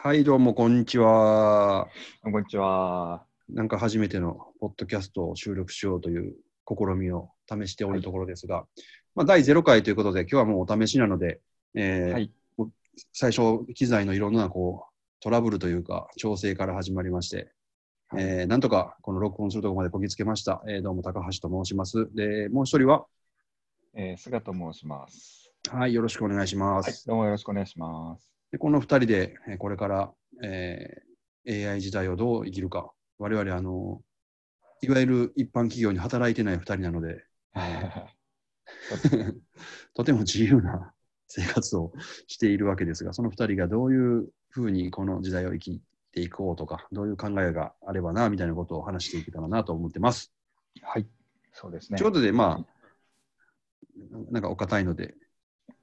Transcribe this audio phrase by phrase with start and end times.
[0.00, 1.88] はい、どうも、こんにちは。
[2.22, 3.24] こんにちは。
[3.48, 6.36] なんか初めてのポッドキャストを収録しようという
[6.68, 8.64] 試みを試しておるところですが、
[9.16, 11.40] まあ、第0回ということで、今日はもうお試しなので、
[11.74, 12.30] えーはい。
[13.12, 17.50] 最初、機材のいろんなこうトラブルというか、調整から始まりまして、
[18.10, 20.62] はいえーなんとかこの録音するところまでこぎつけました。
[20.68, 22.08] えーどうも、高橋と申します。
[22.14, 23.04] で、もう一人は、
[23.94, 25.52] えー、菅と申します。
[25.68, 27.04] はい、よろしくお願いしまはいす。。
[27.08, 28.37] どうもよろしくお願いします。
[28.50, 30.12] でこの2人で、えーこれから、
[30.42, 31.08] えー
[31.50, 34.02] AI 時代をどう生きるか、我々あの、
[34.82, 37.24] いわゆる一般企業に働いてない2人なので、
[39.94, 40.92] とても自由な
[41.26, 41.92] 生活を
[42.26, 50.32] しているわけですが、その2人がどういうふうにこの時代を生きていこうとか、どういう考えがあればな、みたいなことを話していけたらなと思ってます。
[50.82, 51.06] はい。
[51.52, 51.98] そうですね。
[51.98, 52.66] ということで、まあ、
[54.30, 55.14] なんかお堅いので、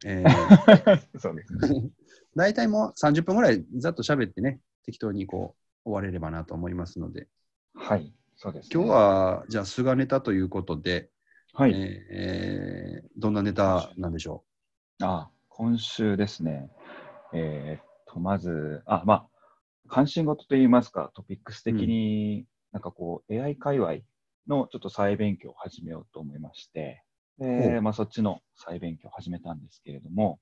[0.06, 1.92] えー そうですね。
[2.36, 7.28] 大体もう30分ぐらいざっと喋ってね、適当にこう終われればなと思いますので、
[7.74, 8.14] はい。
[8.36, 8.70] そうです、ね。
[8.74, 11.10] 今日、はじゃあ菅ネタということで、
[11.54, 11.74] はい。
[11.76, 14.44] えーどんなネタなんでしょ
[15.02, 16.70] あ、今週ですね。
[17.34, 19.28] えーっと、まず、あ、まあ、
[19.88, 23.94] 関心事といいますか、トピックス的に、なんかこう、AI 界隈
[24.48, 27.05] のちょっと再勉強を始めようと思いまして、ほ
[27.40, 30.40] で、うまあ、そっちの再勉強を始めたんですけれども、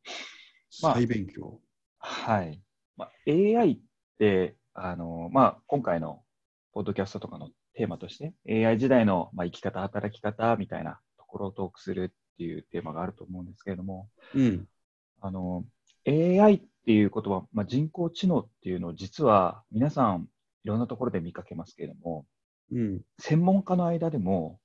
[0.81, 1.59] う、まあ再勉強。
[1.99, 2.61] はい。
[2.97, 3.79] まあ、AI っ
[4.19, 6.21] て、あの、まあ、今回の
[6.73, 14.67] ポッドキャストとかのテーマとして、AI 時代の、まあ、生き方、働き方みたいなところをトークするっていうテーマがあると思うんですけれども、うん。
[15.21, 15.65] あの、
[16.05, 20.27] AI っていう言葉、まあ、人工知能っていうのを実は皆さん
[20.65, 22.25] いろんなところで見かけますけれども、
[22.71, 23.01] うん。
[23.19, 24.59] 専門家の間でも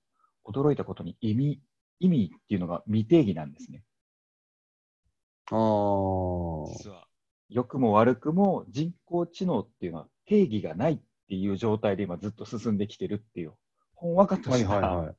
[0.44, 1.60] 驚いたことに意味、
[2.00, 3.82] 意味っていうのが未定義なんですね。
[5.50, 5.58] ああ。
[6.78, 7.04] 実は。
[7.48, 13.54] 良くも悪くも人工知能っていうのは定義がないっていう状態で今ずっと進んできてるっていう、
[13.94, 14.74] ほんわかとはいした。
[14.74, 15.16] はいはい。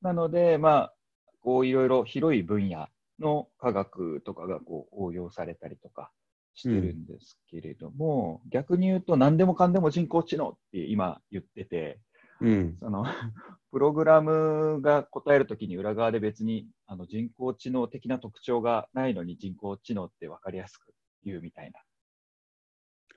[0.00, 0.94] なので、まあ、
[1.40, 2.88] こういろいろ広い分野
[3.18, 6.12] の科学とかがこう応用されたりとか
[6.54, 12.00] してるんですけれども、逆に言うと何でもかんでも人工知能って今言ってて、
[12.40, 12.76] うん。
[12.78, 13.04] その
[13.70, 20.94] プログラムが答えるときに裏側で別にあの人工知能的な特徴がないのに人工知能って分かりやすく
[21.24, 21.80] 言うみたいな。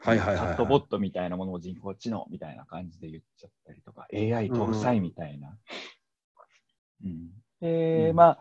[0.04, 5.58] はいはいはい、チャットボットみたいなものを人工知能みたいな感じで言っちゃったりとか、AI 搭載みたいな。
[7.04, 7.30] うん
[7.60, 8.40] で、うんまあ、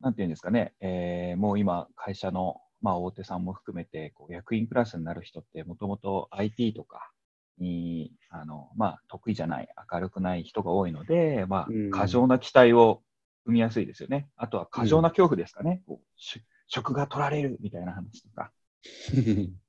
[0.00, 7.12] なんていうんですかね、えーもう今、会社の、まあ、大手さんも含めて、こう役員クラスになる人って、もともと IT とか
[7.58, 13.02] に、あの、まあ、得意じゃない、明るくない人が多いので、まあうん、過剰な期待を
[13.44, 14.28] 生みやすいですよね。
[14.36, 15.82] あとは過剰な恐怖ですかね。
[15.86, 18.52] こうし職が取られるみたいな話とか。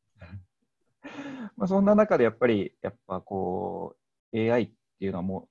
[1.58, 3.96] まあ、そんな中でやっぱり、やっぱこ
[4.32, 5.48] う、AI っていうのはもう、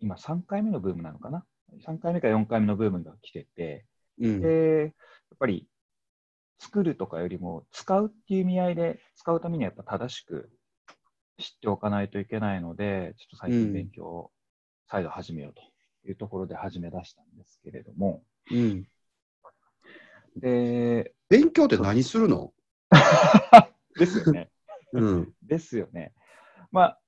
[0.00, 1.44] 今3回目のブームなのかな
[1.84, 3.86] ?3 回目か4回目のブームが来てて、
[4.18, 4.40] うん。
[4.40, 4.92] で、やっ
[5.38, 5.68] ぱり、
[6.58, 10.50] 作るとかよりも、使うっていう意味合いで、使うためにはやっぱ正しく
[11.40, 14.30] 知っておかないといけないので、ちょっと最近勉強を
[14.88, 15.62] 再度始めようと
[16.08, 18.86] いうところで始め出したんですけれども、うん。
[20.36, 22.52] で、勉強って何するの？
[23.98, 24.50] ですよね。
[24.92, 25.34] うん。
[25.42, 26.12] ですよね。
[26.70, 27.00] まあ、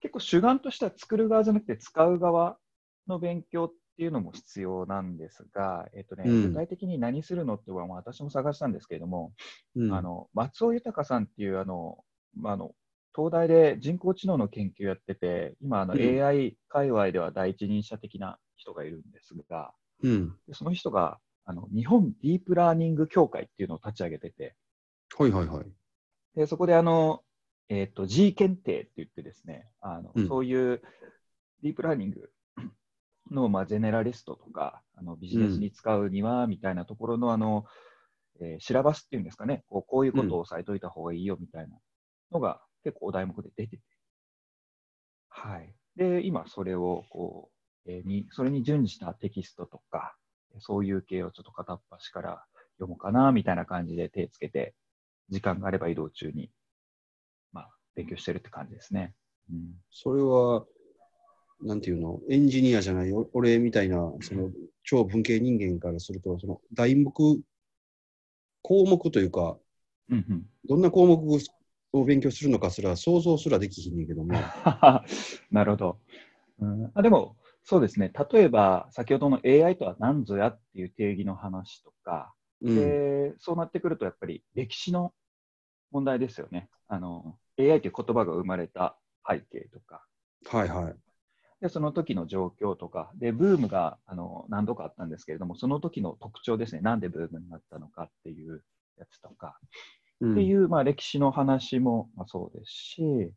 [0.00, 2.58] 結構主眼としては作る側じゃなくて使う側
[3.06, 9.32] の勉強っていうのも必要なんですが、えっとね、うん具体的に何するのっては、まあ、私も探したんですけれども、
[9.76, 9.92] うん。
[9.92, 12.04] あの松尾豊さんっていうあの、
[12.34, 12.72] まあ、あの
[13.14, 20.34] 東大で人工知能の研究やってて、今あのうん AI 界隈では第一人者的な人がいるんですが、うん。
[20.46, 24.54] でその人があの日本ディープラーニング協会っていうのを立ち上げてて、
[25.16, 25.66] はいはいはい。
[26.36, 27.22] で、そこであの、
[27.68, 30.80] えっ、と、G 検定って言ってですね、あの、うんそういう
[31.62, 32.30] ディープラーニング
[33.30, 37.64] の、まあ、ジェネラリストとか、あのビジネスに使うには、みたいなところの、あの、
[38.40, 41.76] えーシラバスっていうんですかね、こうこういうことを押さえといた方がいいよ、みたいな
[42.30, 43.82] のが結構お題目で出てて。
[45.28, 45.74] はい。
[45.96, 47.50] で、今それを、こ
[47.86, 50.16] う、えーに、それに準じたテキストとか、
[50.58, 52.44] そういう系をちょっと片っ端から
[52.78, 54.74] 読もうかな、みたいな感じで手つけて、
[55.28, 56.50] 時間があれば移動中に、
[57.52, 59.14] まあ、勉強してるって感じですね。
[59.50, 60.66] うん、それは、
[61.60, 64.50] なんていうの、エンジニアじゃない、お俺みたいな、その、
[64.84, 69.58] 超文系人間からすると、その、題目、項目というか、
[70.10, 71.40] うんうん、どんな項目
[71.92, 74.34] を勉強するのかすら想像すらできひんねんけども。
[75.50, 75.98] なるほど、
[76.60, 77.02] うんあ。
[77.02, 78.12] でも、そうですね。
[78.32, 82.74] 例えば、先ほどの AI とは何ぞやっていう定義の話とか、うん。
[82.74, 85.12] でそうなってくると、やっぱり歴史の
[85.90, 86.68] 問題ですよね。
[86.88, 88.96] あの AI という言葉が生まれた
[89.28, 90.04] 背景とか、
[90.46, 90.96] はいはい。
[91.60, 98.62] でその時の状況とか、でブームがあの何度かあったんですけれども、その時の特徴ですね、なんでブームになったのかっていう
[98.96, 103.32] やつとか、うんっていう、まあ、歴史の話も、まあ、そうですし、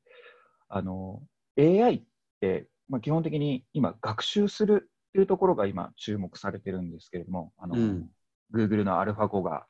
[0.69, 1.21] あの
[1.57, 2.03] AI っ
[2.39, 8.09] て、まあ、基本的に今、学習するっていうところが今、注目されてるんですけれども、あのうん。
[8.53, 9.65] Google の AlphaGo が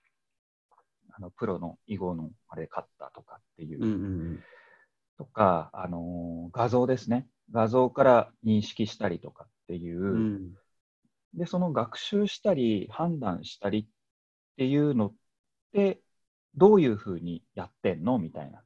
[1.14, 4.40] あのプロの囲碁のあれ勝ったとかっていう、うんうん
[5.18, 10.42] とか、あの画像ですね、画像から認識したりとかっていう、
[11.36, 13.86] で、その学習したり、判断したりっ
[14.58, 15.14] ていうのっ
[15.74, 16.02] て、
[16.56, 18.20] どういうふうにやってんの？
[18.20, 18.62] みたいな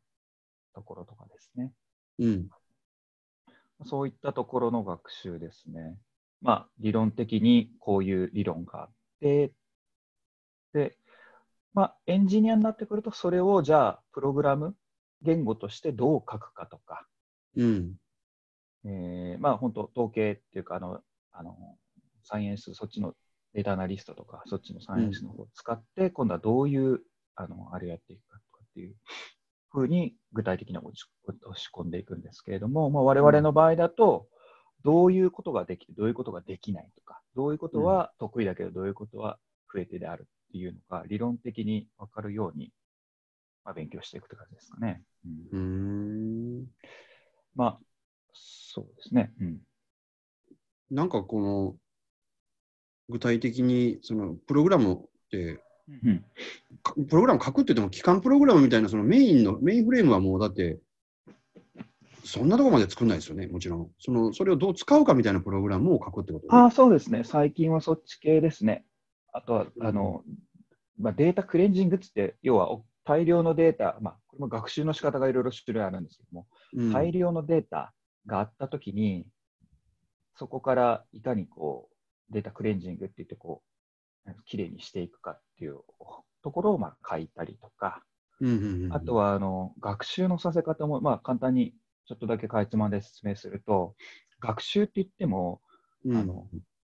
[0.73, 1.71] ところとかですね。
[2.19, 2.49] うん。
[3.85, 5.97] そういったところの学習ですね。
[6.41, 8.89] まあ、理論的にこういう理論があっ
[9.19, 9.51] て、
[10.73, 10.97] で、
[11.73, 14.75] まあ、エンジニアになってくると、それをじゃあ、プログラム、
[15.21, 17.05] 言語としてどう書くかとか、
[17.55, 17.95] うん。
[18.85, 21.01] えーまあ、本当、統計っていうか、あの、
[21.31, 21.57] あの、
[22.23, 23.13] サイエンス、そっちの
[23.53, 27.01] データアナリストとか、そっちのサイエンスの方を使って、今度はどういう、
[27.35, 28.95] あの、あれやっていくかとかっていう
[29.69, 31.05] ふうに、具体的に落ち
[31.73, 34.27] 込んでいくんですけれども、まあ、我々の場合だと、
[34.83, 42.71] どういうことができて、どういうことができないとか、どういうことは得意だけど、どういうことは不得手であるっていうのが、理論的に分かるように、
[43.63, 45.01] まあ、勉強していくって感じですかね。
[45.51, 46.65] うんん
[47.55, 47.79] まあ、
[48.33, 49.33] そうですね。
[49.41, 49.59] うん。
[50.91, 51.75] なんかこの
[53.09, 54.97] 具体的にそのプログラムっ
[55.31, 56.25] てうん
[56.83, 60.79] かプログラム書くって言っても、機関プログラムみたいなそのメインの、メインフレームはもうだって、
[62.23, 63.91] そんなとこまで作んないですよね、もちろん。
[63.99, 67.23] そのそれをどう使うかみたいなプログラムを書くってこと、ああ、そうですね。
[67.23, 68.85] 最近はそっち系ですね。
[69.31, 70.23] あとは、あの、
[70.97, 77.93] まあ、データクレンジングって、要はお大量のデータ、まあ、これも学習の仕方がいろいろ種類あるんですけども、うん大量のデータ
[78.25, 79.27] があったときに、
[80.37, 83.74] そこからいかにこう、データクレンジングって言って、こう、
[84.45, 85.79] きれいにしていくかっていう
[86.43, 88.03] ところをまあ書いたりとか、
[88.91, 91.73] あとはあの学習のさせ方も、まあ、簡単に
[92.07, 93.95] ちょっとだけかいつまんで説明すると、
[94.39, 95.61] 学習って言っても、
[96.05, 96.47] うんあの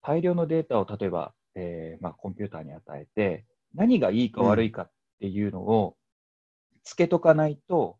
[0.02, 3.44] 大量のデータを例えば、えーまあ、コンピューターに与えて、
[3.74, 4.90] 何がいいか悪いかっ
[5.20, 5.96] ていうのを
[6.84, 7.98] つけとかないと、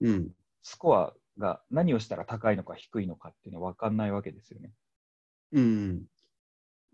[0.00, 0.30] うん。
[0.62, 4.70] スコアが何をしたら高いのか低いのかっていうのは分かんないわけですよね。
[5.52, 6.02] うん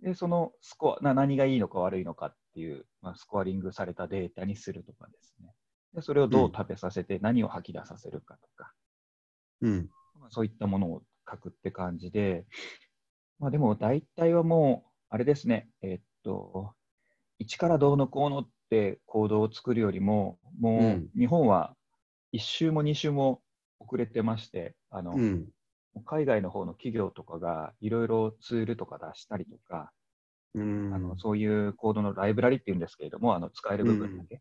[0.02, 5.52] で、そのスコア、な何がいいのか悪いのかっていう、まあ、スコアリングされたデータにするとかですね。
[5.94, 8.72] でそれをどう食べさせて何を吐き出させるかとか、
[9.62, 9.88] うん。
[10.20, 12.44] まあそういったものを書くって感じで、
[13.38, 16.74] まあ、でも大体はもう、あれですね、えっと、
[17.38, 21.08] 一からどうのこうのって行動を作るよりも、もううん。
[21.16, 21.74] 日本は
[22.32, 23.40] 一周も二周も
[23.78, 25.48] 遅れてまして、あのうん
[26.02, 29.92] 海外の方の企業とかがいろいろツールとか出したりとか、
[30.54, 30.94] うん。
[30.94, 34.40] あのそういうコードのライブラリっていうんですけれども、あの使える部分だけ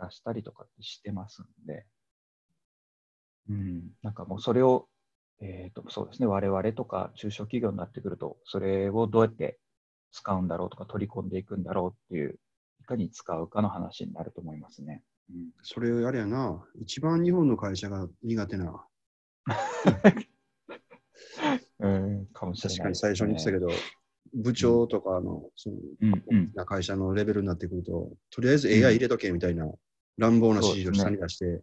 [0.00, 1.86] 出したりとかしてますんで、
[3.48, 4.88] うん、なんかもうそれを、
[5.40, 9.58] えーと、そうですね、我々とか中小企業になってくると、それをどうやって
[10.12, 12.38] 使うんだろうとか取り込んでいくんだろうっていう、
[12.80, 15.02] いかに使うかの話になると思いますね。
[15.30, 18.86] うん、それあれやな、一番日本の会社が苦手な。
[21.80, 23.68] うん、かもしれない、確かに最初に言ってたけど、
[24.34, 29.70] 部長とかの、そのうんうん、な会社のレベルになってくると、とりあえず AI 入れとけみたいな
[30.18, 31.62] 乱暴な指示を下に出して、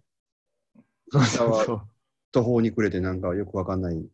[1.12, 1.26] そう
[1.66, 1.82] そう。
[2.32, 4.06] 途方に暮れてなんかよくわかんない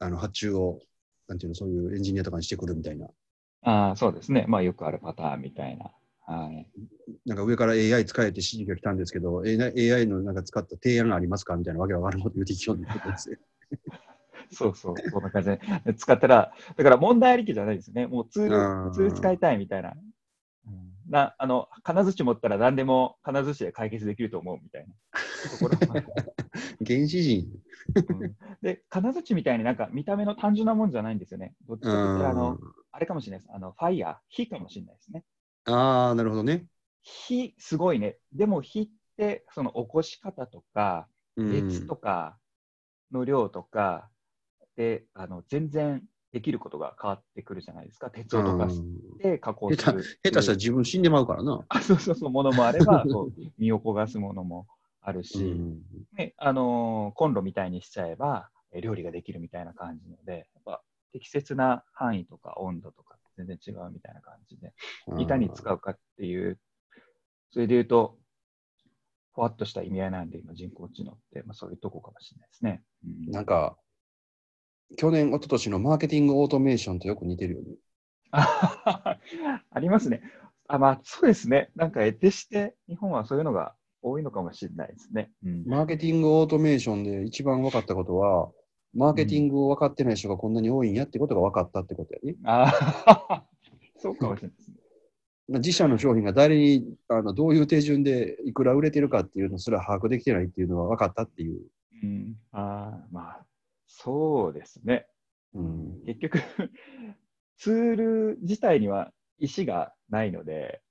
[0.00, 0.80] あの発注を、
[1.28, 3.08] なんていうの、そういうエンジニアとかにしてくるみたいな。
[3.62, 4.44] ああ、そうですね。
[4.48, 5.92] まあよくあるパターンみたいな。
[6.26, 6.66] はい。
[7.24, 13.36] なんか上から AI 使えて指示が来たんですけど、AI のなんか使った提案がありますかみたいなわけわからんこと言うてきようになですよ。
[14.54, 15.60] そうそう、そんな感じで
[15.96, 18.06] 使ったら、だから問題ありきじゃないですね。
[18.06, 19.90] もうツあーール、ツール使いたいみたいな。
[19.90, 19.92] う
[20.70, 24.94] んなあの金槌持ったら何でも金槌で解決できると思うみたいな
[25.50, 26.02] ところ
[26.86, 27.50] 原始人。
[28.08, 31.54] うんで、金槌みたいになんか見た目の単純なもんじゃないんですよね。
[31.66, 32.58] どっちかというとあの、
[32.92, 33.52] あれかもしれないです。
[33.52, 35.24] あの、ファイヤー、火かもしれないですね。
[35.64, 36.66] ああ、なるほどね。
[37.02, 38.18] 火、すごいね。
[38.32, 42.38] でも火って、その起こし方とか、うん熱とか
[43.10, 44.10] の量とか
[44.76, 46.02] で、あの全然
[46.32, 48.10] できることが変わってくるじゃないですか。
[48.10, 50.04] 鉄を溶かしうんて加工す下手る。
[50.04, 51.64] 下手したら自分死んでまうからな。
[51.68, 54.66] あそうそうそう、ものもあれば、そう 身を焦がすものも
[55.00, 55.82] あるし、うん
[56.16, 64.72] ねあのーコンロみたいにしちゃえば、え料理ができるみたいな感じので、やっぱ適切な範囲とか温度とか全然違うみたいな感じで、
[65.18, 66.58] いかに使うかっていう、
[67.50, 68.18] それで言うと、
[69.34, 72.82] ふわっとした意味合いなんで、今、人工知能って、まあ、そういうとこかもしれないですね。
[73.04, 73.78] うんなんか、
[74.96, 77.76] 去年、一昨年のマーケティングオートメーションとよく似てるよね。
[78.30, 79.18] あ
[79.70, 80.22] ありますね。
[80.68, 81.70] あ、まあ、そうですね。
[81.76, 85.30] なんか、得てして、日本はそういうのが多いのかもしれないですね。
[85.44, 88.50] うん、マーケティングオートメーションで一番分かったことは、
[88.94, 92.36] マーケティングを分かってない人がこんなに多いんやってことが分かったってことやね。
[92.44, 93.44] あ
[93.98, 94.76] そうかもしれないですね。
[95.48, 101.60] 自社の商品が誰にあのどういう手順でいくら売れてるかっていうのすら把握できてないっていうのは分かったっていう。
[102.02, 103.46] うん、あーまあ、
[103.94, 105.06] そうですね。
[105.54, 106.38] うん、結局、
[107.58, 110.82] ツール自体には意思がないので、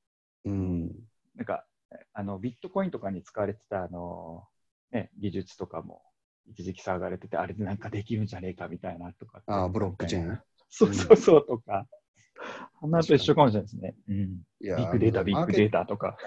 [0.45, 0.87] うん、
[1.35, 1.65] なんか、
[2.13, 4.47] あの、ビットコインとかに使われてた、あの、
[4.91, 6.03] ね、技術とかも、
[6.47, 9.41] 一時期騒がれてて、あれでなんかできるんじゃねえかみたいなとか。
[9.47, 10.41] ああ、ブロックチェーン？
[10.69, 11.87] そうそうそうとか。
[12.81, 13.95] あんなと一緒かもしれないですね。
[14.07, 14.41] うん。
[14.59, 16.17] ビッグデータ、ビッグデータとか。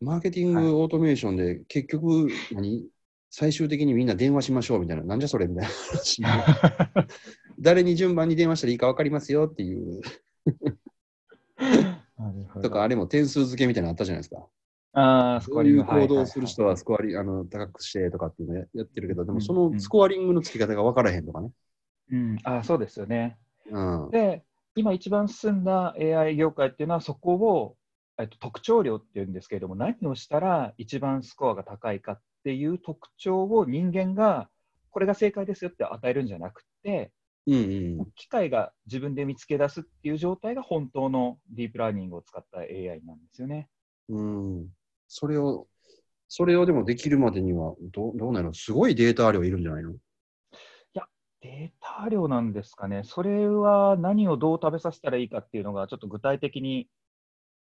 [0.00, 2.88] マーケティングオートメーションで結局何、
[3.38, 6.22] 最終的にみんな電話しましょうみたいな、なんじゃそれみたいな話。
[7.60, 10.00] 誰に順番に電話したらいいか分かりますよっていう、
[12.62, 14.46] とか、あれも点数付けみたいなのあったじゃないですか。
[14.94, 21.50] ああ、スコこういう行動をする人はスコアリング、あの高くしてとかっていうのややってるけど、でもそのうんスコアリングの付き方が分からへんとかね。
[22.12, 23.36] うん、ああ、そうですよね。
[23.70, 24.10] うん。
[24.12, 24.44] で、
[24.76, 27.76] 今一番進んだ AI 業界っていうのは、そこを、
[28.16, 34.48] えっと、特徴量っていうんですけれども、何をしたら一番スコアが高いかっていう特徴を人間が、
[34.90, 37.10] これが正解ですよって与えるんじゃなくて、
[37.48, 38.06] うんうん。
[38.14, 43.68] 機械が自分で見つけ出すっていう状態が本当のディープラーニングを使った AI なんですよね。
[44.10, 44.68] うん。
[45.08, 45.66] それを、
[46.28, 48.54] それをでもできるまでにはどう、どうなの？
[48.54, 49.94] すごいデータ量いるんじゃないの？
[51.42, 53.02] データ量なんですかね。
[53.04, 56.88] それは何をどう食べさせたらいいかっていうのが、ちょっと具体的に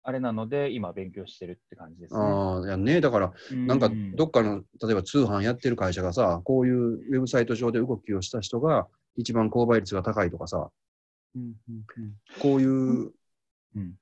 [0.03, 2.21] あれなので、今勉強してるって感じですね。
[2.21, 10.71] ああ、いやね、だから、なんかうどっかの、例えば通販やってる会社がさ、こういうウェブサイト上で動きをした人が一番購買率が高いとかさ、
[11.35, 11.85] うんうん
[12.41, 13.13] こういう、
[13.77, 13.95] うん。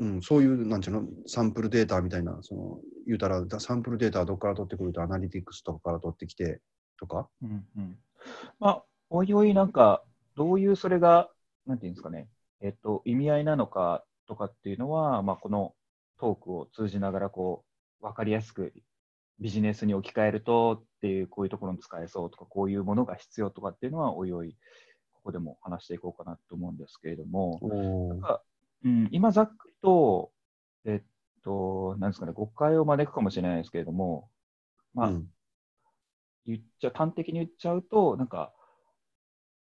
[0.00, 6.60] うん、そういう、なんていうの、サンプルデータみたいな、その、言うたら、サンプルデータはどっから取ってくると、アナリティクスとかから取ってきて、
[7.00, 7.28] とか？
[7.42, 7.98] うんうん。
[8.60, 10.04] まあ、おいおいなんか、
[10.36, 11.30] どういうそれが、
[11.66, 12.28] なんていうんですかね、
[12.60, 15.74] えっと、意味合いなのかとかっていうのは、まあ、この
[16.18, 17.64] トークを通じながら、こ
[18.00, 18.72] う、わかりやすく
[19.40, 24.56] ビジネスに置き換えるとっていう、こういうところに使えそうとか、こういうものが必要とかっていうのは、おいおい、
[25.12, 28.42] ここでも話していこうかなと思うんですけれども、おなんか
[28.84, 30.30] うん、今ざっくりと、
[30.84, 31.06] えっ
[31.42, 34.28] と、なんですかね、誤解を招くかもしれないですけれども、
[34.94, 35.26] まあ、うん、
[36.46, 38.52] 言っちゃ、端的に言っちゃうと、なんか、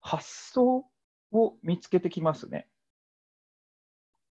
[0.02, 0.86] 発想
[1.32, 2.68] を見つけてきますね。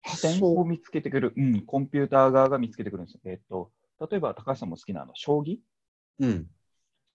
[0.08, 1.34] 視点を見つけてくる。
[1.36, 3.22] うん、コンピューター側が見つけてくるんですよ。
[3.26, 3.72] えっと、
[4.10, 5.58] 例えば高橋さんも好きなあの将棋
[6.20, 6.48] うん、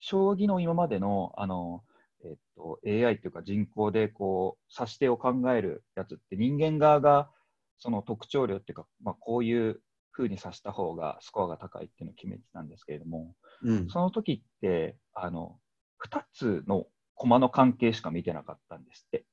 [0.01, 1.83] 将棋の今までの、あの、
[2.25, 7.31] えっと、AI っていうか人工でこう、指し手を考えるやつって人間側が
[7.79, 9.81] その特徴量っていうか、まあ、こういう
[10.13, 13.89] 風に指した方がスコアが高いっていうのを決めてたんですけれども、うん。
[13.89, 15.59] その時って、あの、
[16.07, 19.25] 2つの駒の関係しか見てなかったんですって、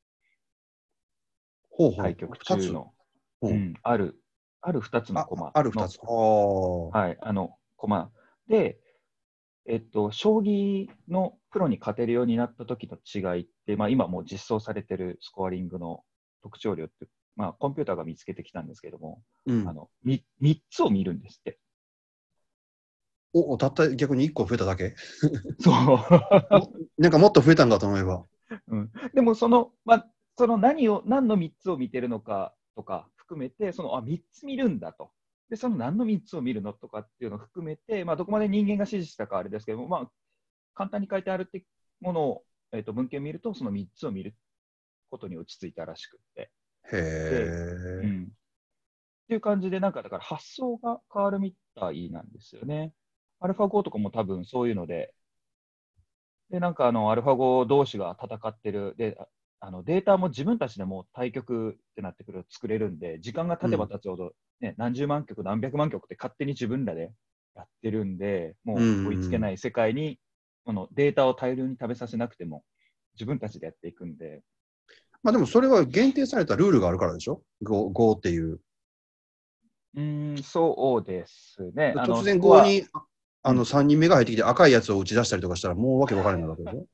[1.70, 2.04] ほうほう。
[2.04, 2.94] 対局中の。
[3.42, 4.22] ほううん、ある、
[4.62, 5.58] ある2つのあ駒の。
[5.58, 5.98] ある二つ。
[5.98, 6.90] ああ。
[6.90, 8.12] はい、あの、駒。
[8.48, 8.80] で、
[9.66, 16.04] えっと、将棋のプロに勝てるようになった時の違いって、まあ、今もう実装されてるスコアリングの
[16.42, 19.74] 特徴量って、まあ、コンピューターが見つけてきたんですけども、うんあ。
[19.74, 21.60] の 3, 3つを見るんですって。
[23.34, 24.96] お、おたった逆に1個増えただけ
[25.62, 25.74] そう。
[26.98, 28.26] なんかもっと増えたんかと思えば。
[28.68, 35.12] うん、でもその、まあ、その何を、何の3つを見てるのかとか含めて、その、あ、3つ見るんだと。
[35.50, 40.12] で、その何の3つを見るのとかっていうのを含めて、まあ、どこまで人間が指示したかあれですけども、まあ、
[40.74, 41.64] 簡単に書いてあるって
[42.02, 44.36] ものを、えっ、と、文献を見ると、その3つを見る
[45.12, 46.52] ことに落ち着いたらしくって。
[46.92, 48.06] へえ。
[48.06, 48.24] うん。
[48.24, 48.28] っ
[49.28, 52.94] ていう感じで、なんかだから発想が変わるみたいなんですよね。
[53.40, 55.14] アルファ5とかも多分そういうので、
[56.50, 59.18] で、なんかあの、アルファ5同士が戦ってる、で、
[59.60, 67.12] ああのデータも自分たちでも対局ってなってくると作れるんで、時間が経てば経つほど、ね何十万曲、何百万曲って勝手に自分らで
[67.56, 70.20] やってるんで、もう追いつけない世界に、
[70.66, 72.64] このデータを大量に食べさせなくても、
[73.14, 74.42] 自分たちでやっていくんで、
[75.22, 78.60] まあでもそれは限定されたルールがあるからでしょ ?5 5っていう。
[79.96, 81.94] うーん、そうですね。
[81.98, 82.86] 突然そこは5に
[83.42, 86.86] あの3人目が入ってきて赤いやつを打ち出したりとかしたらもうわけわからないわけでしょ？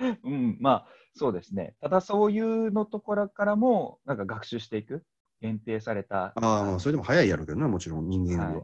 [0.24, 1.74] うん、まあ、そうですね。
[1.80, 5.04] ただ、そういうのところからも、なんか学習していく、
[5.40, 6.26] 限定された。
[6.26, 8.62] ああ、まあそれでも早いやろうけどな、もちろん人間よりは。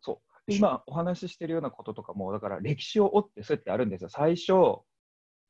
[0.00, 0.50] そう。
[0.50, 4.10] で今お話ししてるようなこととかも、だから歴史を追ってそうやってあるんですよ。
[4.10, 4.52] 最初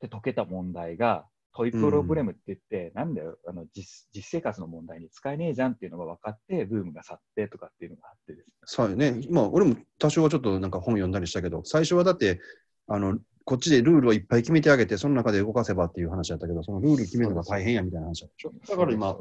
[0.01, 8.53] で解けた問題が、トイプロブレムって言って、なんだよあの実、実生活の問題に使えねえじゃんっていうのが分かって、ブームが去ってとかっていうのがあってですね。
[8.65, 9.21] そうよね。
[9.31, 12.41] まあ、俺も多少はちょっとなんか本読んだりしたけど、最初はだって、
[12.87, 18.53] あの、こっちでルールをいっぱい決めてあげて、その中で動かせばっていう話だったけど、そのルール決めるのが大変やみたいな話だったでしょ？
[18.67, 19.15] だから今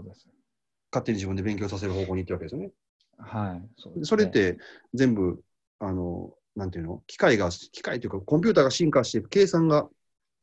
[0.90, 2.70] 勝手に自分で勉強させる方向に行ってるわけですよね。
[3.18, 3.62] はい。
[3.76, 4.58] そねそれって
[4.94, 5.40] 全部、
[5.78, 7.02] あの、なんていうの？
[7.06, 9.88] 機械が、機械というか、コンピューターが進化して、計算が、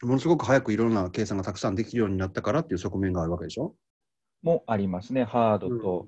[0.04, 3.76] ものすごく早くいろんな計算がたくさんできるようになったからっていう側面があるわけでしょ？
[4.44, 6.08] もありますね、ハードと。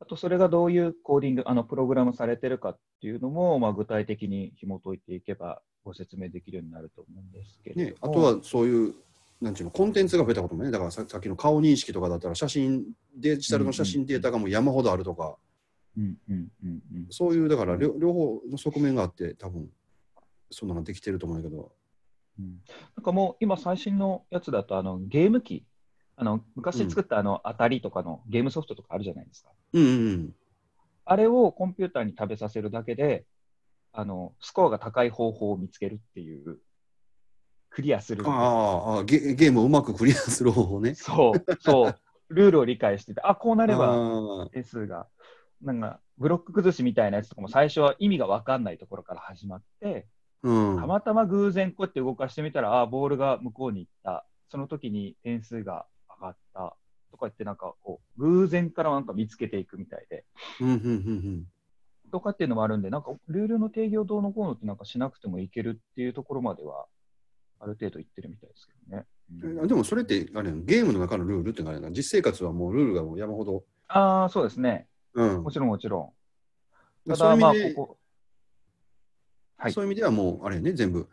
[0.00, 7.96] あと、それがどういうコーディング、あのプログラムされてるかっていうのも、まあ、具体的に紐解いていけば、ご説明できるようになると思うんですけども。
[8.00, 8.94] あとはそういう、
[9.40, 12.84] なんていうの、コンテンツが増えたこともね、だからささっきの顔認識とかだったら、写真、
[13.16, 15.36] デジタルの写真データがもう山ほどあるとか、
[15.96, 19.68] うんうんうんうん、そういう、だから両両方の側面があって、多分
[20.50, 21.72] そんなのできてると思うんだけど、
[22.38, 22.60] うん。
[22.96, 25.64] なんかもう今、最新のやつだとあのゲーム機、
[26.16, 29.50] あの昔作ったあの当たりとかのゲームソフトとかあるじゃないですか。
[29.72, 30.34] うんうん
[31.10, 33.24] あれをコンピューターに食べさせるだけで、
[33.92, 36.58] あのスコアが高い方法を見つけるっていう、
[37.70, 38.24] クリアする。
[38.24, 38.30] うん、。
[38.30, 40.94] ああゲ、ゲームをうまくクリアする方法ね。
[40.94, 41.94] そう、そう、
[42.28, 43.94] ルールを理解してて、あこうなれば
[44.42, 45.06] あ点数が、
[45.62, 50.80] なんかブロック崩しみたいなやつとかも最初は意味が分かんないところから始まって、ーうん。
[50.80, 55.86] たまたま偶然こうやって動かしてみたら、あボールが向こうに行った、その時に点数が
[56.20, 56.76] 上がった
[57.18, 60.24] とか言って、なんかこう、偶然からなんか見つけていくみたいで、
[62.12, 66.86] とかっていうのもあるんで、なんかルールの定義をどうのこうのってなんかしなくてもいけるっていうところまでは、
[67.60, 69.04] ある程度いってるみたいですけどね。
[69.42, 69.58] うん。
[69.60, 71.94] うん、でもそれってあれゲームの中のルールってのはあれやな。
[71.94, 74.86] 実生活はもうルールがもう山ほど、ああ、そうですね。
[75.14, 75.42] うん。
[75.42, 76.14] も、ちろんもちろ
[77.06, 77.10] ん。
[77.10, 77.98] ただ、まあ、意味でここ、
[79.56, 79.72] はい。
[79.72, 81.08] そういう意味ではもうあれやね全部。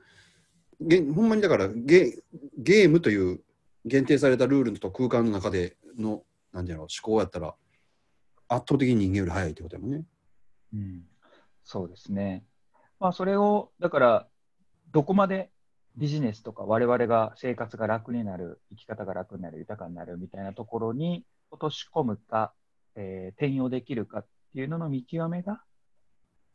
[0.82, 2.22] げほんまにだからゲ
[2.58, 3.42] ゲームという
[3.86, 7.56] 限定されたルールと空間の中でのなんていうの思考やったら
[8.48, 10.06] 圧倒的に人間より早いってことやもんね。
[10.74, 11.04] うん、
[11.64, 12.44] そうですね。
[13.00, 14.28] まあ、それを、だから、
[14.92, 15.50] どこまで
[15.98, 22.54] ビジネスとか、我々が生活が楽になる、生き方が楽になる、豊かになるみたいなところに落とし込むか、
[22.96, 25.62] えー転用できるかっていうのの見極めが、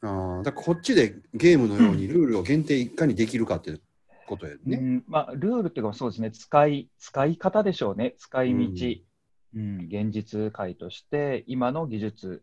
[0.03, 3.79] ああだからこっちでゲームのようにルールを限定いかにできるかって
[4.27, 4.79] ことやうね。
[4.79, 5.05] ん。
[5.07, 9.03] まあ、ルールっていうか、そうですね、使い、使い方でしょうね、使い道、うん
[9.55, 12.43] 現実界として、今の技術、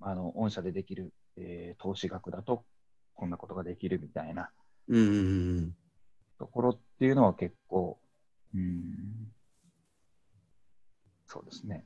[0.00, 2.64] あの御社でできる、えー投資額だと、
[3.14, 4.50] こんなことができるみたいな
[4.88, 5.76] うんうんうん
[6.38, 7.98] ところっていうのは結構、
[8.54, 9.32] うん、
[11.26, 11.84] そうですね。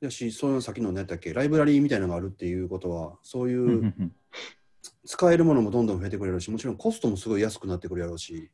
[0.00, 3.92] やし、その先の何やっけ、ライブラリーみたいなのがあるっていうことは、そういう
[5.04, 8.50] 使えるものもどんどん増えてくれるし、もちろんコストもすごい安くなってくるやろうし。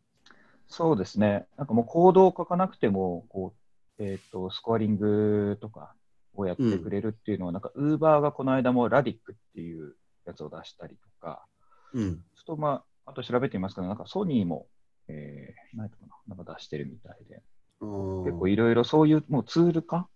[0.69, 1.47] そうですね。
[1.59, 3.64] なんかもうコードを書かなくても、こう、
[3.99, 5.95] えっ、と、スコアリングとか
[6.35, 9.95] をやってくれるっていうのは、なんか、ウーバーがこの間もラディックっていう
[10.27, 11.47] やつを出したりとか、
[11.93, 12.17] うん。
[12.17, 14.67] ちょっとまあ、あと調べてみますけど、なんかソニーも、
[15.09, 17.43] えー、何やったかな、なんか出してるみたいで、
[17.81, 20.09] 結結構いろいろそういうもうツール化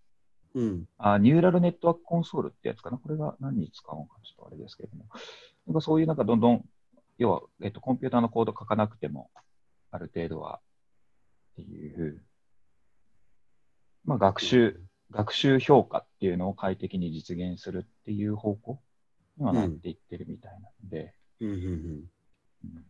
[0.54, 0.88] うん。
[0.98, 2.98] あ、ニューラルネットワークコンソールってやつかな？
[2.98, 5.06] これが何に使うのかちょっとあれですけれども。
[5.66, 6.64] なんかそういうなんかどんどん、
[7.18, 9.30] 要は、えっと、コンピューターのコード書かなくても、
[9.90, 10.60] ある程度は、
[11.52, 12.22] っていう、
[14.08, 18.80] まあ学習、学習評価っていうのを快適に実現するっていう方向
[19.36, 21.62] にはなっていってるみたいなので、うんうんうん。
[21.62, 22.84] うん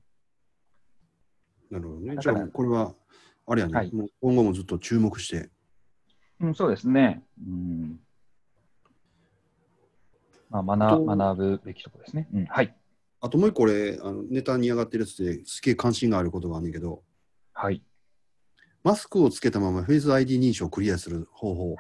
[1.71, 2.17] なるほどね。
[2.19, 2.95] じゃあ、これは、
[3.47, 5.51] あれやね、はいもう今後もずっと注目して。
[6.41, 7.23] うん、そうですね。
[7.47, 8.01] うん。
[10.49, 12.27] まあ、と学学ぶべきところですね。
[12.33, 12.75] うん、はい。
[13.21, 17.03] あともう一個俺、あのネタに上がってるやつですげえ関心があることがあるんだけど、
[17.53, 17.83] はい。
[18.85, 21.77] マスクをつけたままフェイス ID 認証をクリアする方法。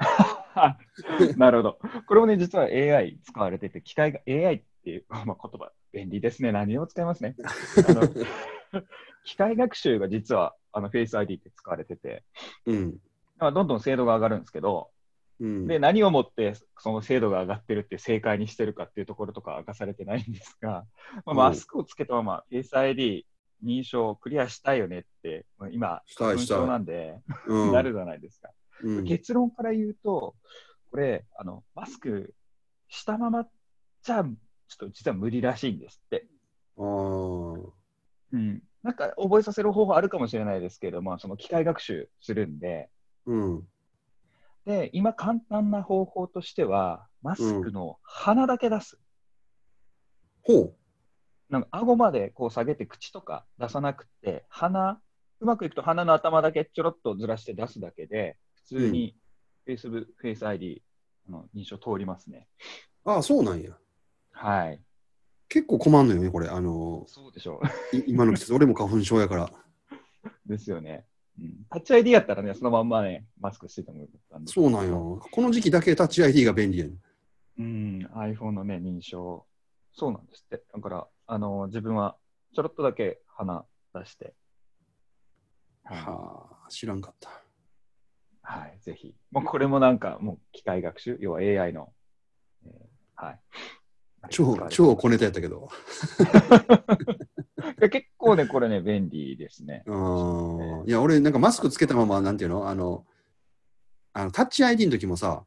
[1.37, 1.79] なるほど。
[2.07, 6.53] これもね、実は AI 使われてて、機械が AI っていう、まあ、言葉、便利ですね。
[6.53, 7.37] 何を使いますね。
[9.25, 12.25] 機械学習が実はあの Face ID って使われてて、
[12.67, 12.99] うん。
[13.39, 14.91] まあ、どんどん精度が上がるんですけど、
[15.41, 15.67] うん。
[15.67, 20.83] で、何をもってその精度が上がってるって正解にしてるかっていうところとかは明かされてないんですが、ま
[21.27, 23.27] あ、うんマスクをつけたまま Face ID
[23.65, 28.51] 認証をクリアしたいよねって、まあ今、したいしたい花粉症なんで、うんなるじゃないですか。
[28.83, 30.35] うん結論から言うと、
[30.91, 32.35] これ、あのマスク
[32.89, 33.47] したまま
[34.03, 34.31] じゃ、ちょっ
[34.79, 36.27] と実は無理らしいんですって。
[36.77, 37.71] あー
[38.33, 42.91] うん、なんか覚えさせる方法あるかもしれないですけど、まあ、その機械学習するんで、
[43.27, 43.63] うん。
[44.65, 48.99] で、今簡単な方法としては、マスクの鼻だけ出す。
[50.43, 50.75] ほ
[51.51, 55.01] なんか顎までこう下げて口とか出さなくて、鼻、
[55.41, 59.17] うまくいくと鼻の頭だけちょろっとずらして出すだけで、普通に
[59.65, 60.83] フェイスブ、 Face ID
[61.31, 62.49] の認証通りますね。
[63.05, 63.71] ああ、そうなんや。
[64.33, 64.81] はい。
[65.49, 66.49] 結構困んのよね、これ。
[66.49, 67.61] あのそうでしょ
[67.93, 69.45] い今の季節、俺も花粉症やから。
[69.45, 69.51] う。
[70.47, 71.07] ですよね。
[71.39, 74.89] うん、タッチ ID やったらね、そのまんまね、マスクしててもよかったんでそうなん。
[74.89, 75.23] よ。
[75.31, 76.99] この時期だけタッチ ID が便利やねん。
[77.59, 79.47] うん、iPhone のね、認証。
[79.93, 80.63] そうなんですって。
[80.73, 82.17] だから、あの自分は
[82.55, 83.65] ちょろっとだけ鼻
[83.95, 84.33] 出して。
[85.85, 87.29] はあ、知らんかった。
[88.43, 89.15] はい、ぜひ。
[89.31, 91.93] もうこれもなんか、もう機械学習、要は AI の、
[92.65, 93.41] えーはい。
[94.31, 95.69] 超、超小ネタやったけど。
[97.79, 99.83] いや結構ね、これね、便利ですね。
[99.87, 100.89] うん。
[100.89, 102.69] いや、俺、なんかマスクつけたまま、なんていうの？
[102.69, 103.07] あの、
[104.15, 105.45] あのタッチ ID の時もさ、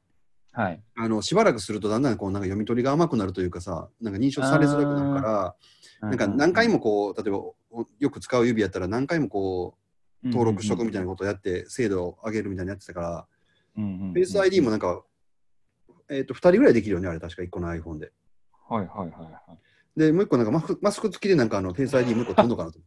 [0.54, 0.82] はい。
[0.96, 5.56] あのしばらくするとだんだんこうなんか読み取りが甘くなるというかさ、なんか認証されづらくなるか
[6.02, 9.76] ら、なんか何回もこう、例えばおよく使う指やったら何回もこ
[10.24, 13.28] う登録しとくみたいなことをやって精度を上げるみたいなやってたから、
[13.78, 15.04] うんうんうんフェイス ID もなんか、
[16.10, 18.12] えっと2人ぐらいできるよね、あれ確か1個の iPhone で。
[18.68, 19.56] はいはいはいは
[19.96, 20.00] い。
[20.00, 22.86] で、もう1個なんかマスクマスク付きでなんかあのフェイス ID もう1個飛んのかなと思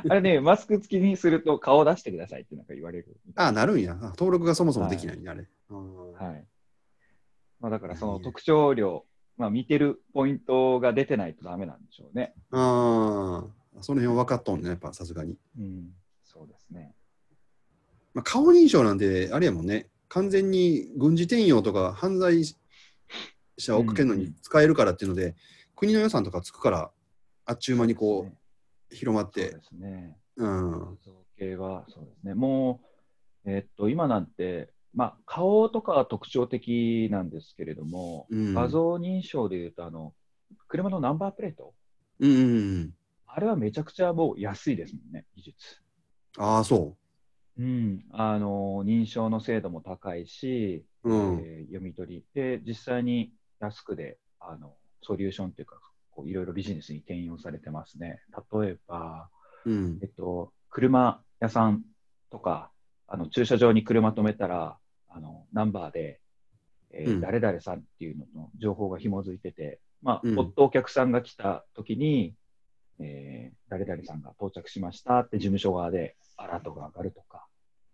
[0.00, 0.10] って。
[0.10, 3.16] あれね、 マスク付きにすると顔出してくださいってなんか言われる。
[3.34, 3.98] ああ、なるんや。
[4.00, 5.46] あ登録がそもそもできないね、あれ。
[5.70, 6.46] うんはい。
[7.60, 9.04] まあ、だからその特徴量、
[9.36, 12.34] まあ、見てるポイントが出てないとダメなんでしょうね。
[12.50, 13.44] あ
[13.78, 15.36] あ、その辺分かっとんね、やっぱさすがに。
[15.58, 15.90] うん、
[16.24, 16.94] そうですね。
[18.14, 22.42] まあ、顔認証なんて、あれやもんね、完全に軍事転用とか犯罪
[23.58, 25.34] 者をかけるのに使えるからっていうので、
[25.76, 26.90] 国の予算とかつくから、
[27.44, 30.16] あっちゅう間にこう、広まってそうで、すね。
[30.36, 32.34] うん、造形はそうですね。
[32.34, 32.80] も
[33.44, 38.54] う、えっと、今なんて、まあ、顔とかは特徴的なんですけれども、うん。
[38.54, 40.14] 画像認証でいうと、あの、
[40.66, 41.74] 車のナンバープレート、
[42.20, 42.44] うんうんう
[42.80, 42.94] ん、
[43.26, 45.82] あれはめちゃくちゃもう安いですもんね、技術。
[46.38, 47.62] ああ、そう。
[47.62, 52.24] ん、あの認証の精度も高いし、う、うん、えー読み取り。
[52.34, 58.20] で実際に安くであのソリューションというかこういろいろビジネスに転用されてますね。
[58.52, 59.28] 例えば、
[59.66, 59.98] うん。
[60.02, 61.82] えっと、車屋さん
[62.30, 62.70] とか
[63.08, 64.76] あの駐車場に車止めたら
[65.08, 66.20] あのナンバーで、
[66.92, 72.34] えーうん誰々さんっていうのの情報が紐づいてて、まあうっとお客さんが来た時に、
[73.00, 77.46] えー誰々さんが到着しましたって事務所側でアラートが上がるとか。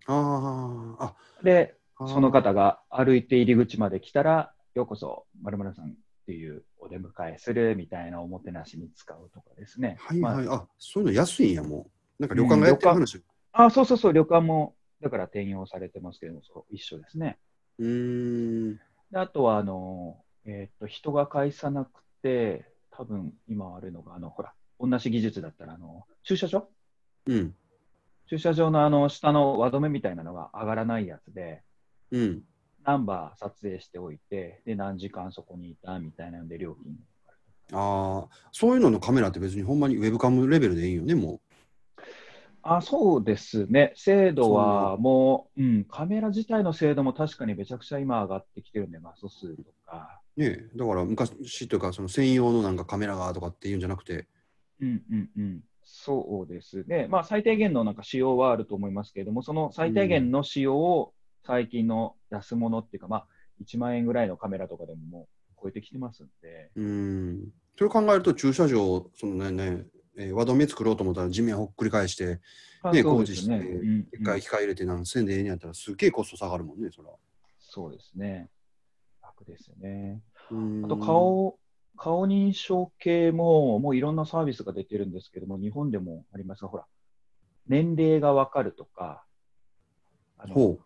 [0.07, 5.95] ああ、で、あその方が歩いて入り口まで来たら、ようこそ、まるさんっ
[6.27, 9.97] ていうお出迎えするみたいなおもてなしに使うとかですね。
[10.21, 11.87] まあはいはい、あそういうの安いんや、も
[12.19, 12.23] う。
[12.23, 13.23] なんか旅館がやってる話。
[13.53, 17.39] あ、そうそうそう、旅館も、だから転用されてますけれども、そう一緒ですね。
[17.79, 18.77] うーん、
[19.11, 26.67] であとは、あの、えーっと、人が介さなくて、多分今あるのが、あの、ほら、同じ技術だったら、あの、駐車場？
[27.27, 27.55] うん、
[28.29, 31.63] 駐車場のあの、下の輪止めみたいなのが上がらないやつで、
[32.11, 32.43] うん。
[32.85, 36.99] ナンバー撮影しておいて、で、何時間そこにいたみたいなので料金。
[37.73, 41.41] ああ、そういうののカメラって別にほんまにウェブカムレベルでいいよね、も
[42.67, 50.41] あそうですね、精度はもう、うん、カメラ自体の精度も確かにめちゃくちゃ今上がってきてるんで、画素数とか、う。
[50.41, 50.71] ねえ。
[50.75, 54.29] だから昔というか、その専用のなんかカメラがとかっていうんじゃなくて、
[54.81, 61.13] うんうんうん、そうですね、まあ、最低限のなんか仕様はあると思いますけれども、その最低限の仕様を
[61.47, 63.27] 最近の安物っていうか、まあ、
[63.63, 67.53] 1万円ぐらいのカメラとかでももう超えてきてますんで、うーん。
[67.77, 69.85] それを考えると、駐車場、そのね、ね
[70.17, 72.41] えー輪止め作ろうと思ったら地面をほっくり返して、
[72.83, 77.09] あね工事してうん一回機械入れて何千でええんやったら、すげえコスト下がるもんね、そら。
[77.59, 78.51] そうですね、
[79.23, 80.23] 楽ですよね。
[80.85, 81.59] あと顔、
[81.97, 86.87] 顔認証系も、もういろんなサービスが出てるんですけども、日本でもありますが、ほら、
[87.67, 89.25] 年齢がわかるとか、
[90.39, 90.79] あのほ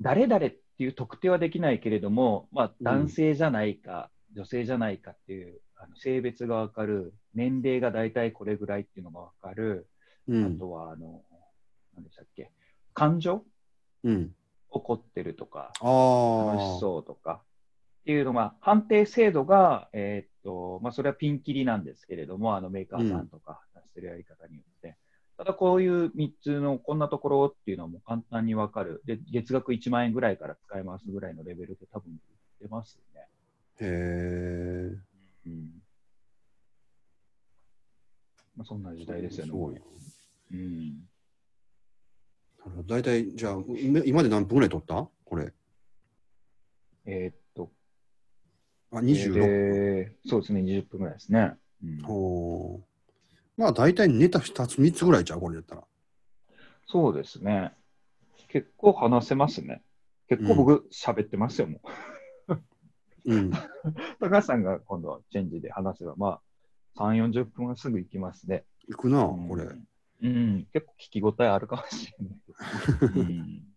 [0.00, 2.84] 誰々っていう特定はできないけれども、まあ、うん。
[2.84, 9.88] 男性じゃないか、女性じゃないかっていうあの性別がわかる、年齢が大体これぐらいっていうのがわかる、
[10.26, 10.36] う。
[10.36, 10.56] うん。
[10.56, 11.22] あとは、あの、
[11.94, 12.50] 何でしたっけ、
[12.94, 13.44] 感情
[14.04, 14.34] うん。
[14.70, 15.72] 怒ってるとか。
[15.80, 17.42] 楽しそうとか
[18.02, 24.96] っていうのが、判定制度が、えーっとまあ、それはピンキリなんですけれども、あのメーカーさんとか出してるやり方によって、
[25.36, 32.12] ただこういう3つのこんなところっていうのはもう簡単に分かる、で月額1万円ぐらいから使えますぐらいのレベルで多分
[32.60, 33.20] 出ますね。
[33.80, 35.07] へえ。
[35.48, 35.82] うん
[38.56, 39.50] まあ、そんな時代ですよね。
[39.52, 39.80] すごいな。
[40.52, 40.88] うん、
[42.58, 45.08] なるほど大体、じゃあ、今今で何分ぐらい撮った？
[45.24, 45.52] これ。
[47.06, 47.70] えーっと、
[48.90, 49.40] あ、26分。
[49.42, 51.56] でそうですね、20分ぐらいですね。
[51.82, 52.80] うんおー
[53.56, 55.84] まあ大体ネタ2つ、3つぐらいちゃう、これだったら。
[56.86, 57.72] そうですね。
[58.48, 59.82] 結構話せますね。
[60.28, 61.88] 結構僕喋ってますよ、もう。
[63.24, 63.50] うん。
[64.20, 66.40] 高橋さんが今度はチェンジで話せば、ま
[66.96, 68.64] あ、3、40分はすぐ行きますね。
[68.88, 69.68] いくな、うんこれ。
[70.20, 72.38] うん、結構聞き応えあるかもしれない。
[73.14, 73.74] うん、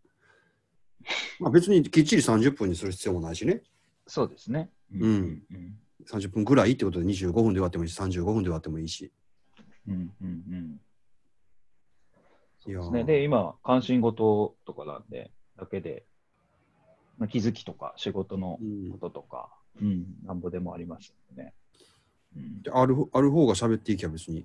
[1.39, 3.62] まあ別にきっちり30分にする必要もないしね。
[4.08, 4.71] そうですね。
[4.93, 5.80] うんうん。
[6.06, 9.12] 30分ぐらいってことで25分で終わってもいいし、35分で終わってもいいし。
[9.88, 9.93] うん。
[10.21, 10.27] うん。
[10.27, 10.82] うん。
[12.60, 13.04] そういやーですね。
[13.04, 16.06] で、今、関心事とかなんで、だけで、
[17.22, 21.54] まあ、気づきとか、仕事のうんこととか、うん、なんぼでもありますよね。
[22.36, 24.44] うん、であるある方が喋っていきゃ別に。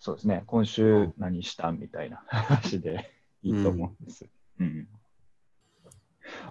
[0.00, 0.42] そうですね。
[0.48, 3.12] 今週何したみたいな 話で
[3.44, 4.26] いいと思うんです。
[4.58, 4.88] うん。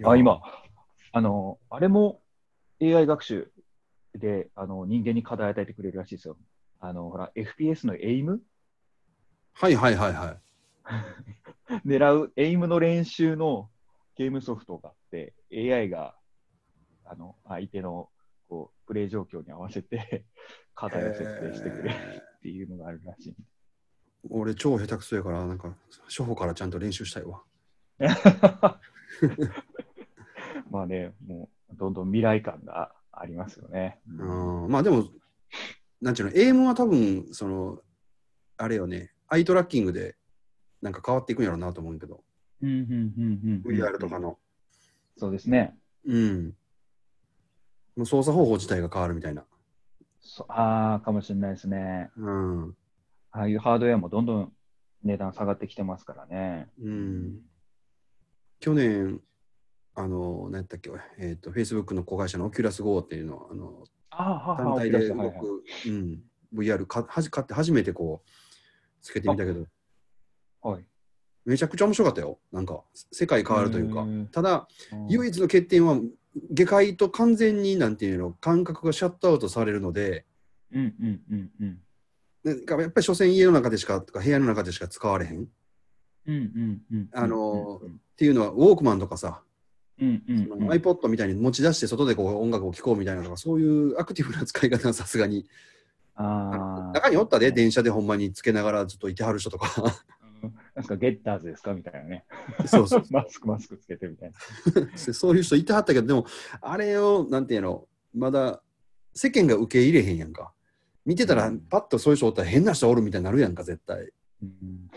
[0.06, 0.40] あ、今、
[1.12, 2.22] あの、あれも
[2.82, 3.52] AI 学習
[4.16, 6.38] で、あの、人間に課題与えてくれるらしいですよ。
[6.80, 8.42] あの、ほら、FPS のエイム？
[9.56, 11.82] はいはいはいはい。
[11.86, 13.70] 狙うエイムの練習の
[14.20, 16.14] ゲームソフトがあって、AI が、
[17.06, 18.10] あの、相手の、
[18.50, 20.26] こう、プレイ状況に合わせて
[20.76, 21.96] 課題を設定してくれる
[22.38, 23.36] っていうのがあるらしい。
[24.30, 27.42] 俺超下手くそやから、なんか初歩からちゃんと練習したいわ。
[30.70, 34.02] まあね、もう、どんどん未来感がありますよね。
[34.06, 35.06] うん、まあでも、
[36.02, 37.82] なんちゅうの、エイムは多分、その、
[38.58, 40.18] あれよね、アイトラッキングで
[40.82, 42.26] なんか変わっていくんやろうなと思うけど、
[42.62, 44.38] VR とかの。
[45.18, 45.78] そうですね。
[46.06, 46.54] うん。
[47.96, 49.46] もう操作方法自体が変わるみたいな。
[50.22, 52.10] そああ、かもしれないですね。
[52.18, 52.76] うん。
[53.32, 54.54] ああいうハードウェアもどんどん
[55.04, 56.70] 値段下がってきてますからね。
[56.82, 57.40] うん。
[58.60, 59.22] 去年、
[59.96, 68.30] あの、何やったっけ、えっ、と、Facebook の子会社の Oculus Go っていうのを、あの、あ単体で動はいはいく、うん、VR かはじ買って初めてこう、
[69.02, 69.66] つけてみたけど、
[70.62, 70.86] はい。
[71.46, 72.40] めちゃくちゃ面白かったよ。
[72.52, 74.06] なんか、世界変わるというか。
[74.32, 76.00] ただ、うん唯一の欠点は、
[76.52, 80.26] 外界と完全になんていうの、感覚がシャットアウトされるので、
[80.72, 81.80] うんうんうんうん。
[82.44, 85.44] なんかやっぱり所詮家の中でしか、とか部屋の中でしか使われへん。
[85.44, 85.46] っ
[86.28, 87.10] うんうんうん。
[87.14, 89.44] あのーうんていうのは、ウォークマンとかさ、
[89.98, 95.46] iPod みたいに持ち出して外でこう音楽を聴こうみたいなとか、そういうアクティブな使い方はさすがに。
[96.18, 99.70] 中におったで、電車でほんまにつけながらずっといてはる人とか。
[100.44, 102.26] う んなんかゲッターズですかみたいなね。
[102.66, 104.98] そうそう マスクマスクつけてみたいな。
[104.98, 106.26] そういう人いてはったけど、でも、
[106.62, 108.62] あれを、なんていうの、まだ
[109.14, 110.54] 世間が受け入れへんやんか。
[111.06, 114.12] 見てたら、うんパッとそういう人おったら変な人おるみたいになるやんか、絶対。
[114.44, 114.90] うん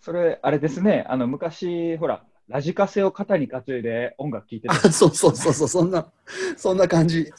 [0.00, 1.04] それ、あれですね。
[1.08, 4.76] あの、昔、ほら、ラジカセを肩に担いで音楽聴いてたあ。
[4.90, 6.10] そうそうそうそう、そんな、
[6.56, 7.30] そんな感じ。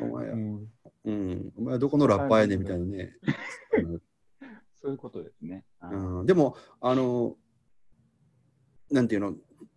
[0.00, 0.66] お前は、うん
[1.04, 3.12] うん、お前はどこのラッパーやねんみたいなね。
[4.92, 5.64] そういうことですね。
[5.82, 7.36] うん、でも、あの、
[8.90, 9.34] なんていうの、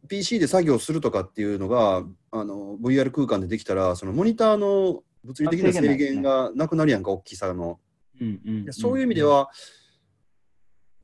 [0.10, 7.80] PC で作業するとかっていうのが、あの VR 空間でできたら、そのモニターの物理的なあ制限がなくなるやんか、大きさの。
[8.20, 9.50] うんそういう意味で、は、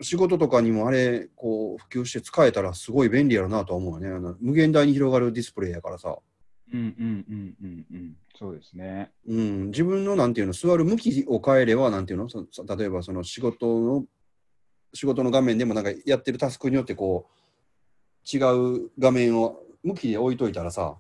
[0.02, 4.36] 仕事とかにもあれ、こう、普及して使えたらすごい便利やろなとは思うよね。
[4.40, 6.18] 無限大に広がるディスプレイやからさ。
[6.74, 8.16] うんうんうんうんうん。
[8.38, 9.12] そうですね。
[9.28, 14.06] うん、自分のなんていうの、座る向きを変えれば、なんていうの、そそ例えばその仕事の、
[14.94, 18.40] 仕事の画面でもなんかやってるタスクによってこう、違
[18.86, 20.98] う画面を向きで置いといたらさ、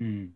[0.00, 0.30] うん。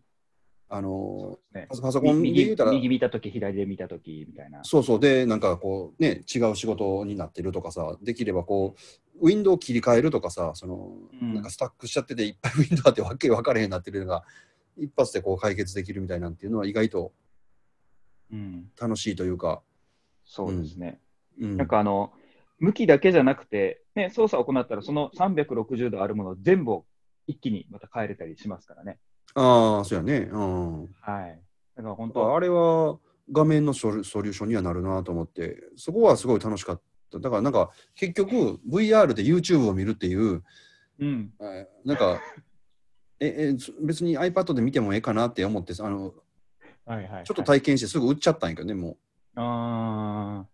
[0.69, 4.65] あのねパソコンで右言うたら、右見たとき、左で見たときみたいな。
[4.65, 14.25] そうそう、で、なんかこう、ね、違う仕事になってるとかさ、できればこう、ウィンドウを切り替えるとかさ、その、うんなんかスタックしちゃってて、いっぱいウィンドウあってわけ分かれへんなってるのが、
[14.77, 17.13] 一発でこう解決できるみたいなんていうのは意外と
[18.33, 18.71] うん。
[18.81, 19.63] 楽しいというか、
[20.25, 21.01] そうですね。
[21.41, 22.13] うん、なんかあの、
[22.59, 26.85] 向きだけじゃなくて、ね、操作を行ったら、その360度あるもの全部を
[27.27, 28.99] 一気にまた変えれたりしますからね。
[29.35, 30.29] ああ、そうやね。
[30.31, 30.83] うん。
[31.01, 31.41] はい。
[31.77, 32.99] だから本当、あれは
[33.31, 37.19] 画面のソリューションにはなるなと思って、そこはすごい楽しかった。
[37.21, 40.43] だからなんか結局 VR で YouTube を見るっていう、
[40.99, 41.33] うん。
[41.41, 42.21] えーなんか、
[43.21, 46.15] ええそ別に iPad で見てもええかなって思ってあの、
[46.85, 47.25] はいはい、はい。
[47.25, 48.97] ちょっと体験してすぐ売っちゃったんやけどね、も
[49.37, 50.47] あ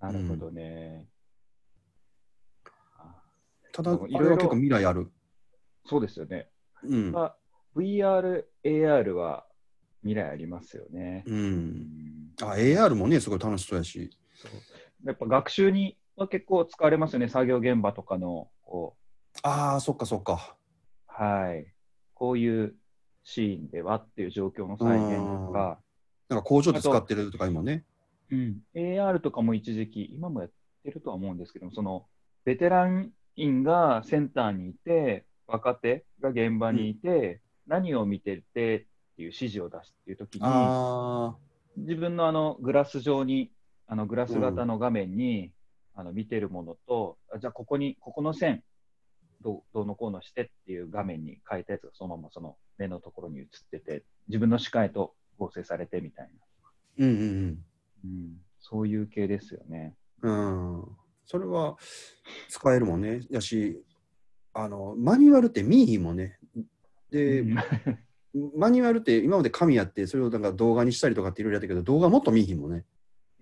[0.00, 1.06] あ、なるほどね。
[2.98, 3.22] あ
[3.68, 3.72] う。
[3.72, 5.10] ただ、いろいろ結構未来ある。
[5.86, 6.48] そうですよね。
[6.82, 7.12] うん。
[7.12, 7.36] まあ、
[7.76, 9.46] VR、AR は
[10.02, 11.24] 未来ありますよね。
[11.26, 11.32] う。
[11.32, 14.10] うんんあ、AR もね、すごい楽しそうやし。
[15.04, 18.96] やっぱ学習には結構使われますよね、作業現場とかの、こ
[19.42, 20.56] ああ、そっかそっか。
[21.08, 21.72] う、はい。
[22.18, 22.74] こういう
[23.22, 25.78] シーンではっていう状況の再現とか、
[26.28, 27.84] なんか工場で使ってるとか今ね。
[28.30, 30.50] うん、AR とかも一時期、今もやっ
[30.82, 32.06] てるとは思うんですけども、その
[32.44, 38.86] ベテラン員がセンターにいて、若手が現場にいて、何を見ててっていう
[39.18, 41.36] 指示を出すっていう時に、あ
[41.76, 43.52] 自分のあのグラス上に、
[43.86, 45.52] あのグラス型の画面に、
[45.94, 48.62] あの見てるものと、あじゃあここに、ここの線、
[49.42, 56.30] どうどうのこうのしてっていう画面に変えたやつがそのままその目のところに映ってて、自分の視界と合成されてみたい
[56.98, 57.04] な。
[57.04, 57.58] ーうんうん
[58.04, 59.94] うん、そういう系ですよね。
[60.22, 60.78] うん。
[60.78, 60.84] うん。
[61.26, 61.76] それは
[62.48, 63.20] 使えるもんね。
[63.30, 63.82] やし、
[64.54, 66.38] あの、マニュアルって見えひんもんね。
[67.10, 67.56] で、うん
[68.56, 72.84] マニュアルって今まで紙やって、それをなんか動画にしたりとかっていろいろやったけど、動画もっと見えひんもんね。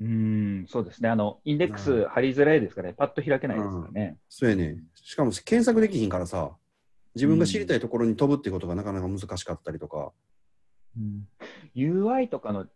[0.00, 1.08] うん、そうですね。
[1.08, 4.18] あの、インデックス貼りづらいですからね、パッと開けないですからね。
[4.28, 4.78] そうやね。
[4.94, 6.52] しかも検索できひんからさ、
[7.14, 10.12] 自分が知りたいところに飛ぶっていうことがなかなか難しかったりとか。
[10.96, 11.28] うん
[11.74, 12.66] UI とかの、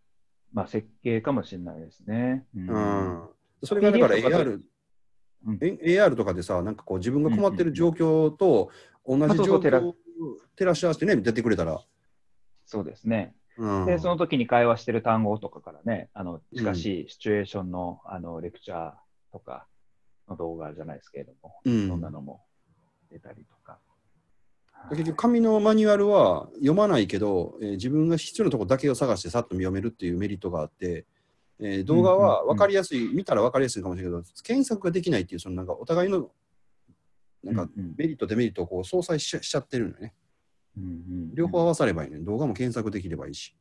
[0.52, 2.46] まあ、設計かもしれないですね。
[2.54, 3.28] ううん。
[3.62, 4.60] それがだから AR、
[5.46, 8.70] うんえ AR とかでさ、なんかこう自分が困ってる状況と
[9.06, 9.94] 同じ状況を
[10.56, 11.80] 照らし合わせてね、出てくれたら。
[12.66, 13.34] そうですね。
[13.56, 13.86] うん。
[13.86, 18.92] で、その時に会話してる単語とかからね、あの、近しいシチュエーションの、あの、レクチャー
[19.32, 19.66] とか
[20.28, 22.42] の動画じゃないですけれども、うんそんなのも
[23.10, 23.78] 出たりとか。
[24.90, 31.06] 結局、紙のマニュアルは読まないけど、えー自分が必要なところだけを探してさっと見読めるっていうメリットがあって、
[31.58, 36.30] えー動画は分かりやすい、見たら分かりやすいかもしれないけど、検索ができないっていう、そのなんかお互いの
[37.42, 40.00] なんかメリット、デメリットをこう相殺しちゃしちゃってるのよね。
[40.00, 40.12] うんうん
[41.34, 42.18] 両方合わさればいいね。
[42.18, 43.54] 動画も検索できればいいし。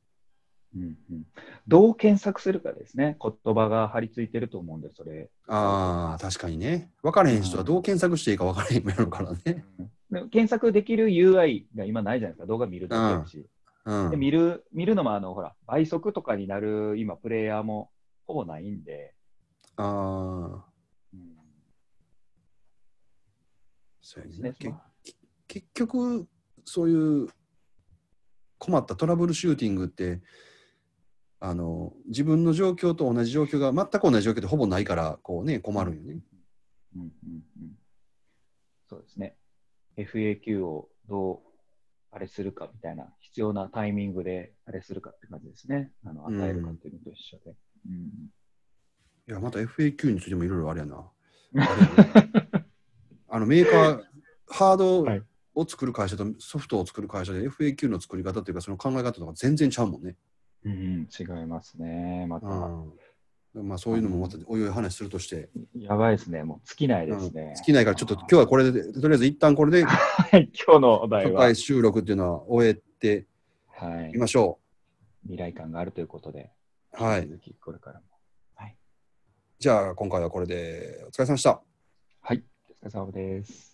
[0.76, 1.26] うんうん
[1.68, 3.18] どう検索するかですね。
[3.22, 5.30] 言葉が張り付いてると思うんで、それ。
[5.48, 6.92] ああ、確かにね。
[7.04, 9.66] 分からへん人はどう検索していいか分からへんもやろからね。
[10.12, 12.48] で検索できる UI が今ないじゃないですか。
[12.48, 13.46] 動画見るだけだし。
[13.86, 14.18] うんで。
[14.18, 17.92] 見る見るのも、あの、ほら、倍速とかになる今、プレイヤーも
[18.26, 19.14] ほぼないんで。
[19.76, 20.66] ああ、
[21.14, 21.30] うん
[24.02, 24.54] そうやですね。
[25.48, 26.28] 結局、
[26.70, 27.28] そういう
[28.60, 30.22] 困ったトラブルシューティングって、
[31.40, 36.20] あの自分の状況と同じ状況が全く同じ状況でほぼないからこう、ね、困るんよね。
[36.96, 37.10] うんうん
[37.62, 37.72] うん
[38.90, 39.36] そうですね。
[39.98, 41.40] FAQ をどう
[42.12, 45.92] あれするかみたいな、必要なタイミングであれするかって感じですね。
[46.06, 47.56] あの与えるかっていうのと一緒で。
[47.88, 48.30] うん
[49.28, 51.08] いや、また FAQ についてもいろいろあれやな。
[51.56, 52.64] あれ
[53.28, 54.04] あのメーカー、
[54.48, 55.24] ハードはい
[55.60, 60.16] を作る会社とソフトを作る会社で FAQ の作り方っていうか、その考え方とか全然ちゃうもんね。
[60.66, 62.26] うんうん、違いますね。
[62.28, 66.44] また、うん、まあそういうのもまたおいおい話するとして、やばいですね。
[66.44, 67.54] もう尽きないですうんね。
[67.56, 73.28] 尽きないからちょっと今日はこれで、とりあえず一旦これではい、 今日のお題は収録っていうのは終えて
[73.68, 74.60] はいみ、ましょ
[75.24, 76.52] 未来感があるということで、
[77.00, 77.04] う。
[77.04, 77.28] はい。
[77.28, 78.10] 続きこれからも。
[79.60, 81.62] じゃあ今回はこれでお疲れ様でした。
[82.22, 83.69] はい、お疲れ様です。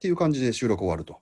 [0.00, 1.20] っていう感じで収録終わると。